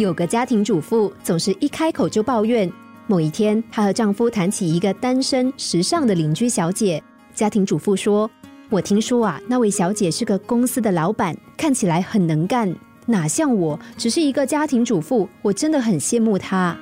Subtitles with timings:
[0.00, 2.70] 有个家庭主妇总是一开口就抱怨。
[3.06, 7.02] 某一天，她和丈夫谈起一个单身时尚的邻居小姐。
[7.34, 8.28] 家庭主妇说
[8.70, 12.74] ：“我听说啊，那位小姐是个公司的老板，看起来很能干，
[13.04, 15.28] 哪像我，只是一个家庭主妇。
[15.42, 16.74] 我真的很羡慕她。”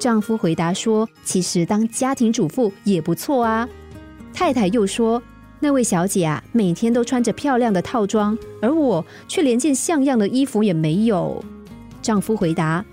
[0.00, 3.68] 丈夫回答说：“其实当家庭主妇也不错啊。”
[4.32, 5.22] 太太又说
[5.60, 11.44] ：“那位小姐啊，每天都穿着漂亮的套装，而我却连件像样的衣服也没有。”
[12.02, 12.84] 丈夫回答：“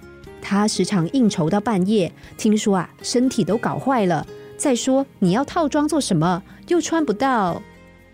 [0.42, 4.26] 他时常应酬到半夜，听说啊，身体都搞坏了。
[4.58, 6.42] 再说你要套装做什么？
[6.68, 7.62] 又穿不到。”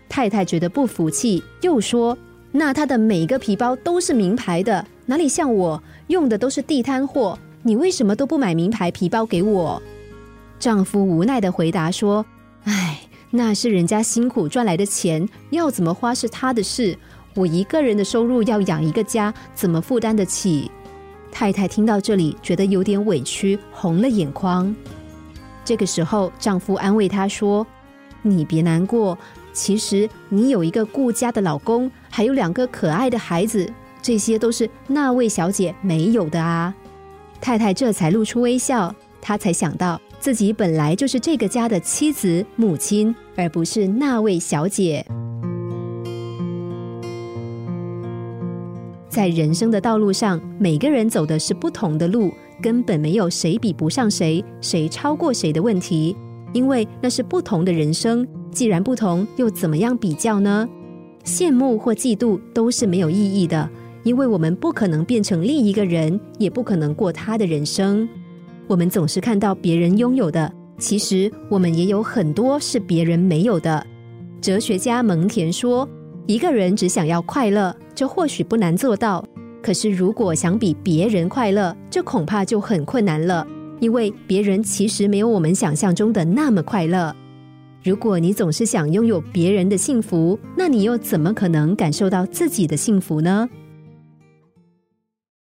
[0.08, 2.16] 太太觉得不服气，又说
[2.52, 7.38] ：“那他的每个皮包都是名牌的，哪里像我用的都是地摊货？
[7.62, 9.82] 你为什么都不买名牌皮包给我？”
[10.60, 12.26] 丈夫无奈的回答说
[12.64, 13.00] ：“唉，
[13.30, 16.96] 那是人家辛苦赚来的钱，要怎么花是他的事。
[17.34, 20.70] 我一个人的收入要养一个家，怎么负担得起？”
[21.32, 24.72] 太太听到这里，觉得有点委屈，红了眼眶。
[25.64, 27.66] 这个时候，丈夫安慰她说
[28.22, 29.18] ：“你别难过，
[29.52, 33.68] 其实你有一个顾家的老公，还有两个可爱的孩子，
[34.02, 36.72] 这些都是那位小姐没有的啊。”
[37.40, 45.04] 太太这才露出微笑，她才想到自己本来就是这个家的妻子、母亲，而不是那位小姐。
[49.12, 52.32] 在人生的道路上，每个人走的是不同的路，
[52.62, 56.16] 根本没有谁比不上谁，谁超过谁的问题，
[56.54, 58.26] 因为那是不同的人生。
[58.50, 60.66] 既然不同，又怎么样比较呢？
[61.26, 63.68] 羡慕或嫉妒都是没有意义的，
[64.02, 68.08] 因为我们不可能变成另一个人，也不可能过他的人生。
[68.66, 73.86] 我们总是看到别人拥有的，其实我们也有很多是别人没有的。
[74.40, 75.86] 哲学家蒙恬说。
[76.26, 79.24] 一个人只想要快乐，这或许不难做到。
[79.60, 83.46] 可是，如果想比别人快乐，这恐怕就很困难了。
[83.80, 87.14] 因为别人其实没有我们想象中的那么快乐。
[87.82, 93.48] 如果你总是想拥有别人的幸福，那你又怎么可能感受到自己的幸福呢？